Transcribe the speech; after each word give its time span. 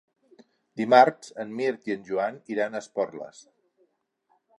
Dimarts 0.79 1.29
en 1.43 1.51
Mirt 1.59 1.85
i 1.91 1.97
en 1.97 2.01
Joan 2.07 2.39
iran 2.55 2.73
a 2.73 2.81
Esporles. 2.85 3.43